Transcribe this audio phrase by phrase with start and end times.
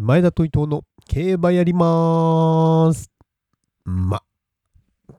[0.00, 3.12] 前田と伊藤の競馬やりまーす。
[3.84, 4.24] ま。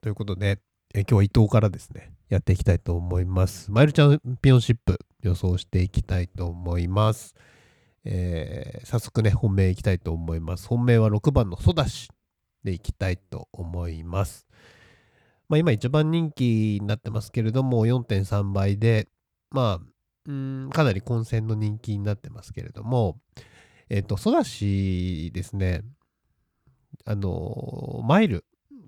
[0.02, 0.60] ということで、
[0.94, 3.72] え今日は伊藤からですね、やっていきたいと思います。
[3.72, 7.36] マイルチャンピオンシップ予想していきたいと思います。
[8.04, 10.68] えー、早速ね、本命いきたいと思います。
[10.68, 12.10] 本命は6番のソダシ
[12.66, 14.46] でいきたいと思います。
[15.48, 19.08] まあ、今一番人気になってますけれども、4.3倍で、
[19.52, 19.86] まあ、
[20.26, 23.22] うんかなり混戦の人気になってますけれども、
[23.90, 25.84] えっ、ー、と、ソダシですね、
[27.06, 28.46] あの、マイル、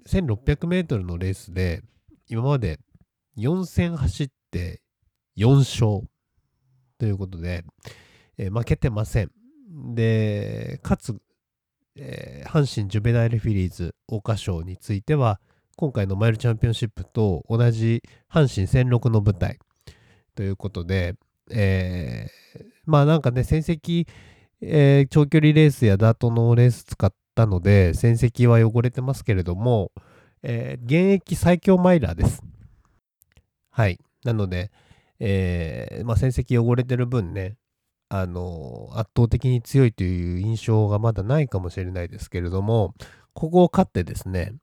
[0.08, 1.84] 1600メートルのレースで、
[2.30, 2.80] 今まで
[3.38, 4.82] 4戦走って
[5.38, 6.08] 4勝
[6.98, 7.64] ということで、
[8.38, 9.32] えー、負けてません。
[9.94, 11.16] で、かつ、
[11.96, 15.40] えー、阪神ジュベナイルフィリーズ桜花賞については、
[15.76, 19.60] 今回のマイルチャンピオンシップと同じ阪神戦六の舞台
[20.34, 21.16] ということで、
[21.52, 24.08] えー、まあなんかね、戦績、
[24.62, 29.92] えー、長距離レースやダートのレース使ったので、戦績は汚れてますけれども、
[30.44, 32.42] えー、現役最強マイラーです。
[33.70, 34.00] はい。
[34.24, 34.72] なので、
[35.20, 37.58] えー、まあ、戦績汚れてる分ね、
[38.10, 42.94] あの圧倒的に強いという印象がまだないかもしれないですけれども、
[43.34, 44.54] ここを勝ってですね、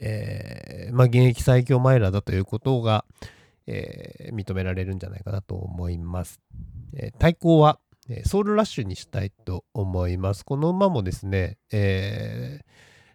[0.00, 3.04] えー、まあ、現役最強マイラーだということが、
[3.66, 6.40] えー、認められるんじゃないかなと思います。
[6.94, 7.78] えー、対抗は、
[8.24, 10.44] ソウルラッシュにしたいと思います。
[10.44, 12.60] この馬もですね、え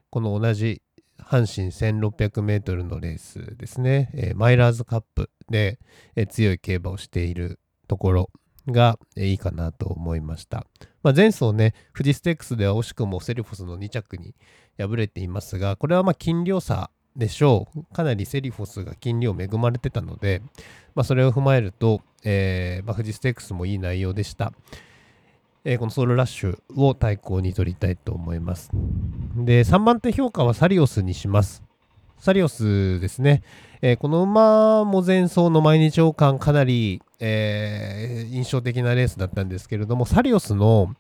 [0.10, 0.82] この同じ
[1.20, 5.80] 阪神 1600m のレースですね、えマイラーズカップで、
[6.16, 8.30] え強い競馬をしているところ
[8.68, 10.66] が、えいいかなと思いました。
[11.04, 14.34] まあ、前走ね、富士ステークスでは惜しくもセリフォスの2着に
[14.78, 17.84] 敗れていますが、これはまあ斤量差でしょう。
[17.94, 20.42] かなりセリフォスが斤量恵まれてたので、
[20.96, 24.52] まあ、それを踏まえると、えーまあ、富士ステークスもいい内容でした。
[25.64, 28.70] えー、このソウルラッシュを対抗に取りたいと思います。
[29.38, 31.64] で、3番手評価はサリオスにします。
[32.20, 33.44] サリオスですね。
[33.82, 40.96] えー、この馬も前走の毎日王冠かなり、えー、印象的なレースだったんですけれども、サリオスの、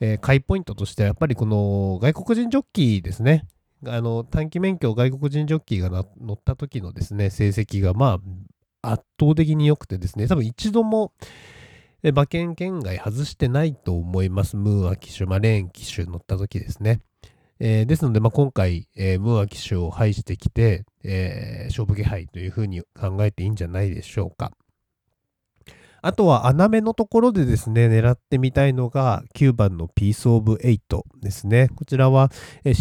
[0.00, 3.46] えー、買いポイントとしてはやっぱりこの外国人ジョッキーですね。
[3.84, 8.20] あの短期免許外国人ジョッキーが乗った時のですね、成績がまあ
[8.82, 11.12] 圧倒的に良くてですね、多分一度も
[12.02, 14.56] 馬券圏外外してないと思います。
[14.56, 17.00] ムーア騎手、まあ、レーン騎手乗った時ですね。
[17.60, 24.50] えー、ですので、まあ、今回、えー、ムーア騎手を排してきて、えー、勝負気配というふうに考えていいんじゃないでしょうか。
[26.04, 31.68] あとは穴目のところでですね、狙ってみたいのが9番のピースオブエイトですね。
[31.76, 32.32] こちらは、
[32.64, 32.74] え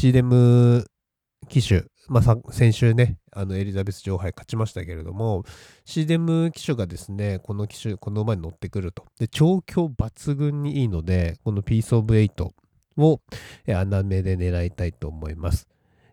[2.08, 5.44] まあ、先週ね、あのエリザベス女王杯勝ちましたけれども、
[5.86, 9.06] C.デム騎手がですね、この騎手、この馬に乗ってくると。
[9.20, 12.54] で、調教抜群にいいので、このピースオブエイト
[12.98, 13.22] を、
[13.68, 15.68] 穴目で狙いたいと思います。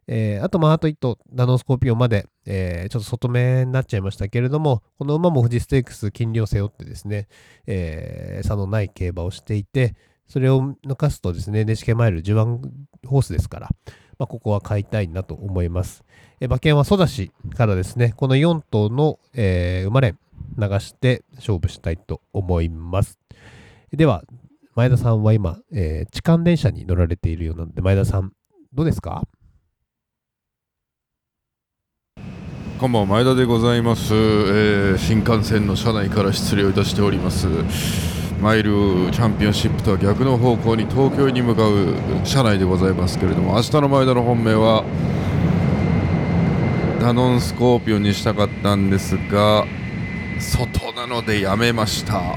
[0.08, 7.28] えー、あと、まあ、あと1頭、ダノンスコーピオンまで、えー、ちょっと外目になっちゃいましたけれども、この馬も富士ステークス斤量を背負ってですね、
[7.66, 9.94] えー、差のない競馬をしていて、
[10.26, 12.60] それを抜かすとですね、NHK マイル10
[13.06, 13.68] ホースですから、
[14.18, 16.04] まあ、ここは買いたいなと思います。
[16.40, 20.18] え馬券はソダシからですね、この4頭の、えー、馬連
[20.56, 23.18] 流して勝負したいと思います。
[23.92, 24.24] では、
[24.74, 28.32] 前田さんは今、えー、痴漢電車に乗られているようなので、前田さん、
[28.72, 29.22] どうですか？
[32.78, 37.48] こんばんは前田でございます、えー、新幹線の車内から失礼をいたしております
[38.40, 41.94] マイルチャンピオンシップとは逆の方向に東京に向かう
[42.24, 44.84] 車内でございますけれども明日の前田の本命は
[47.00, 49.64] ダノンスコーピオンにしたかったんですが
[50.38, 52.36] 外なのでやめました。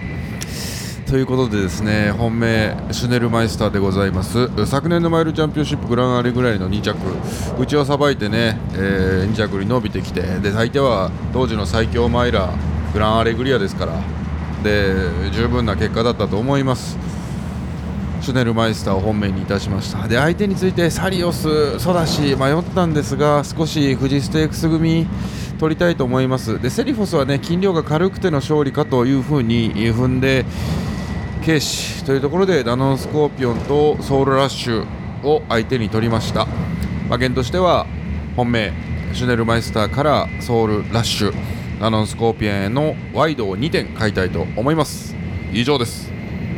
[1.05, 4.65] ということでですね本命シュネルマイスターでございます。
[4.65, 6.95] 昨年のマイルチャンピオンシップグランアレぐらいの2着。
[7.59, 14.01] うちはさばいてね、えー、2着に伸びてきてで相手は当時の最強マイラーグランアレグリアですから
[14.63, 14.93] で
[15.31, 16.97] 十分な結果だったと思います。
[18.21, 20.07] シュネルマイスターを本命にいたしました。
[20.07, 25.07] で相手についてサリオス、ソダシ迷ったんですが少し富士ステークス組
[25.59, 26.61] 取りたいと思います。
[26.61, 30.45] でセリフォスはね斤量が軽くての勝利かというふうに踏んで
[31.43, 34.85] 軽視というところでダノンスコーピオンとソウルラッシュ
[35.23, 36.47] を相手に取りました。
[37.07, 37.87] 馬券としては
[38.35, 38.71] 本命
[39.13, 41.60] シュネルマイスターからソウルラッシュ。
[41.81, 45.15] ナノンスコーピエンへのワイドを2点買いたいと思います。
[45.51, 46.10] 以上です。